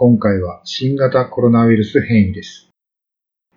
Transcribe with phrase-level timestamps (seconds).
[0.00, 2.68] 今回は新型コロナウイルス変異です。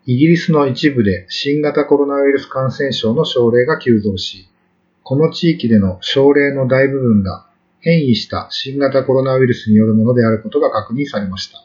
[0.07, 4.49] イギリスの一部で新型コロナウイルス感染症の症例が急増し、
[5.03, 7.45] この地域での症例の大部分が
[7.79, 11.63] 変異した新型コロナウイルスによるものであることが確認されました。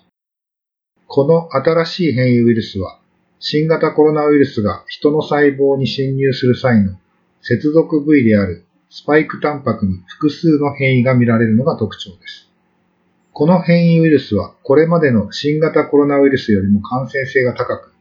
[1.07, 3.01] この新しい変異ウイルスは、
[3.41, 6.99] 新型コロナウイルスが人の細胞に侵入する際の
[7.41, 12.46] 接続部位であるスパイクタンパクに複数の変異が見られるのが特徴です。
[13.39, 17.93] この変異ウイルスはこれまでの新型コロナウイルスよりも感染性が高く、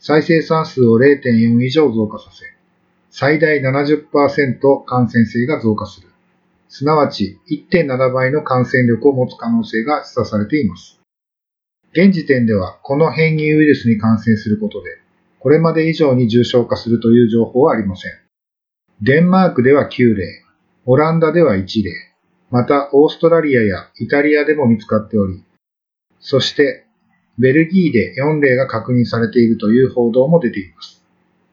[0.00, 2.44] 再生産数を0.4以上増加させ、
[3.08, 6.08] 最大70%感染性が増加する。
[6.68, 7.38] すなわち
[7.70, 10.98] 1.7倍の感染力を持つ可能性が示唆されています。
[11.92, 14.90] 現時点ではこの変異ウイルスに感染することで、
[15.38, 18.12] これまで以上に重症化するという情報はありません。
[19.02, 20.42] デンマークでは9例、
[20.84, 21.92] オランダでは1例、
[22.50, 25.42] またオーストラリアやイタリアでも見つかっており、
[26.20, 26.86] そして
[27.38, 31.02] ベルギーで4例が確認されているという報道も出ています。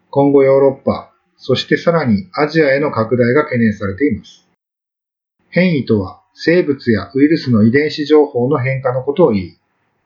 [0.09, 4.47] 今後ヨーロッパ、そしてさらにアジアへの拡大が懸念されています。
[5.49, 9.57] 変異とは生物やウイルスの遺伝子情報の変化のことを言い、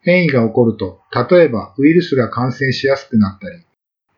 [0.01, 3.63] 変異が起こると、例えばウイルスが感染しやすくなったり、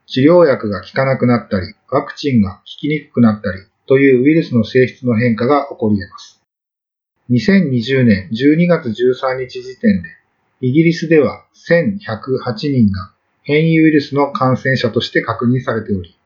[0.05, 6.36] 治療薬が効かなくなったり、ワクチンが効きにくくなったりというウイルスの性質の変化が起こり得ます。
[7.29, 10.09] 2020年12月13日時点で、
[10.61, 13.11] イギリスでは1108人が
[13.43, 16.17] 変異ウイルスの感染者として確認されており、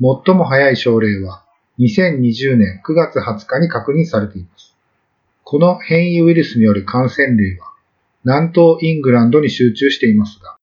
[0.00, 1.44] 最も早い症例は
[1.78, 4.74] 2020年9月20日に確認されています。
[5.44, 7.72] この変異ウイルスによる感染例は
[8.24, 10.56] 南東イングランドに集中していますが、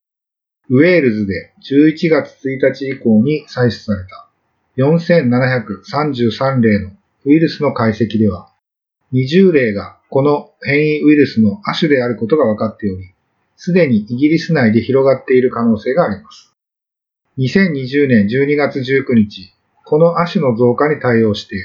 [0.69, 4.27] ウェールズで11月1日以降に採取された
[4.77, 6.91] 4733例の
[7.25, 8.49] ウイルスの解析では、
[9.13, 13.13] 20例がこの変異ウイルスの亜種であることが分かっており、
[13.55, 16.53] すでにイギリス内で広がっている可能性があります。
[17.37, 19.53] 2020年12月19日、
[19.85, 21.55] この亜種の増加に対応して、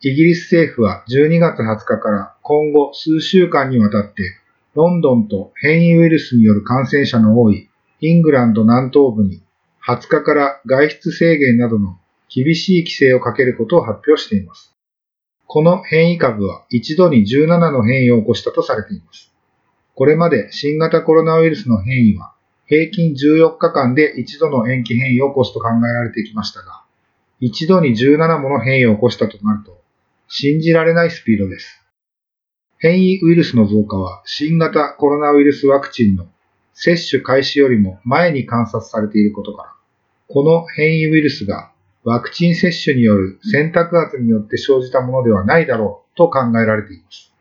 [0.00, 4.22] イギリス政府は12月20日から今後数週間にわたって、
[4.74, 7.68] ロンドンと変異ウイルスによる感染者の多い
[8.00, 9.42] イングランド南東部に
[9.86, 14.71] 20日から外出制限などの厳しい規制をかけることを発表しています。
[15.52, 19.30] この変異株は一度に17の変異を起こしたとされています。
[19.94, 22.32] これまで新型コロナウイルスの変異は
[22.64, 26.80] 平均14日間で一度の延期変異を起こすと考えられてきましたが、
[27.38, 29.78] 一度に17もの変異を起こしたとなると
[30.26, 31.82] 信じられないスピードです。
[32.78, 36.28] 変異ウイルスの増加は新型コロナウイルスワクチンの
[36.72, 39.74] 接種開始よりも前に観察されていることから、
[40.28, 41.71] この変異ウイルスが
[42.04, 47.32] ワクチン接種による選択圧によって生じたものではないだろうと考えられています。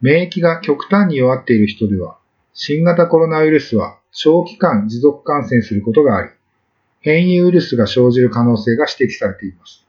[0.00, 2.18] 免疫が極端に弱っている人では、
[2.54, 6.30] 新型コロナウイルスは長期間持続感染することがあり、
[7.00, 9.86] 変異ウイルスが生じる可能性が指摘されています。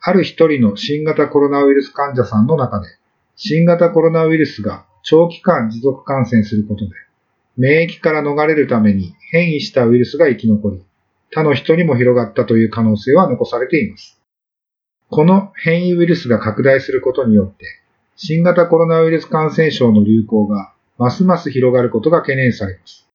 [0.00, 2.88] ある一人の新型コロナウイルス患者さんの中で、
[3.36, 6.92] 新型コロナウイルスが長期間持続感染することで、
[7.56, 10.82] 免疫から逃れるために変異したウイルスが生き残り、
[11.30, 14.20] 他の人にも広がったという可能性は残されています。
[15.08, 17.64] この変異ウイルスが拡大することによって、
[18.16, 23.08] 新型コロナウイルス感染症の流行がますます広がることが懸念されます。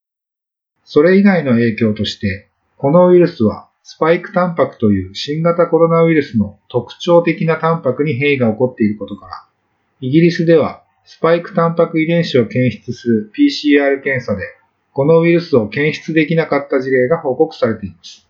[0.84, 9.46] それ以外の影響として、このウイルスはスパイクタンパクという新型コロナウイルスの特徴的なタンパクに変異が起こっていることから、
[10.02, 14.44] イギリスではスパイクタンパク遺伝子を検出する PCR 検査で、
[14.94, 18.28] このウイルスを検出できなかった事例が報告されています。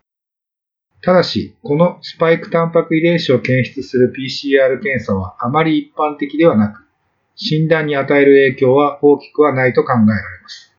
[1.01, 6.85] ただし、このスパイクタンパク遺伝子を検出する PCR 検査はあまり一般的ではなく、
[7.35, 10.75] 診断に与える影響は大きくはないと考えられます。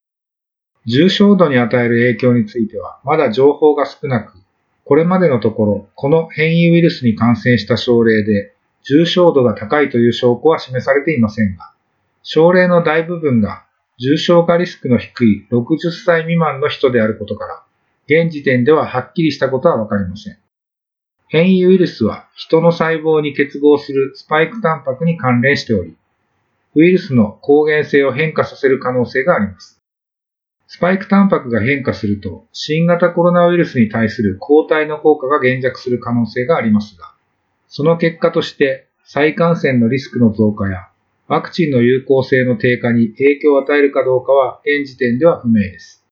[0.87, 4.35] 重症度に与える影響についてはまだ情報が少なく、
[4.85, 8.55] これまでのところ、この変異ウイルスに感染した症例で
[8.85, 11.73] 重症度が高いという証拠は示されていませんが、
[12.23, 13.65] 症例の大部分が
[14.03, 17.63] 重症化リスクの低い60歳未満の人であることから、
[18.07, 20.39] 現時点でははっきりしたことはわかりません。
[21.29, 25.97] 変異ウイルスは人の細胞に結合するスパイクタンパクに関連しており、
[26.75, 29.81] ウイルスの抗原性を変化させる可能性があります。
[30.67, 37.15] スパイクタンパクが変化すると、新型コロナウイルスに対する抗体の効果が減弱する可能性がありますが、
[37.69, 40.89] その結果として再感染のリスクの増加や
[41.29, 46.05] ワクチンの有効性の低下に影響を与えるかどうかは現時点では不明です。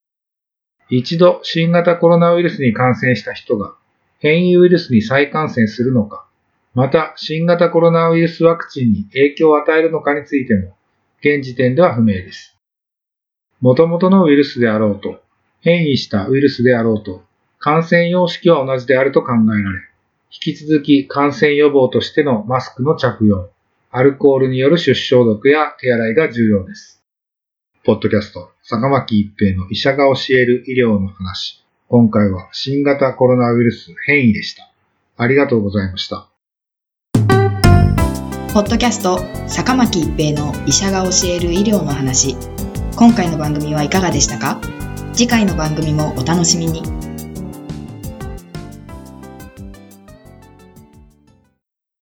[0.88, 3.74] 一度新型コロナウイルスに感染した人が
[4.18, 6.26] 変異ウイルスに再感染するのか、
[6.74, 10.74] また新型コロナウイルスワクチンに影響を与えるのかについても
[11.20, 12.56] 現時点では不明です。
[13.60, 15.20] 元々のウイルスであろうと、
[15.60, 17.22] 変異したウイルスであろうと、
[17.58, 19.80] 感染様式は同じであると考えられ、
[20.32, 23.50] 引き続き感染予防としてのマスクの着用、
[23.92, 27.02] アルコールによる手指消毒や手洗いが重要です。
[27.82, 31.64] ポッドキャスト、坂巻一平の医者が教える医療の話。
[31.88, 34.70] 今回は新型コロナウイルス変異でした。
[35.16, 36.28] ありがとうございました。
[38.54, 42.36] ポッドキャスト、坂巻一平の医者が教える医療の話。
[42.94, 44.60] 今回の番組はいかがでしたか？
[45.12, 46.99] 次回の番組もお楽しみに。